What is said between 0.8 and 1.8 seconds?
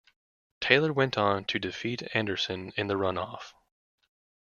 went on to